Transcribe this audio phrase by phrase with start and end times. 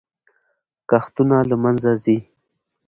[0.89, 2.17] کښتونه له منځه ځي.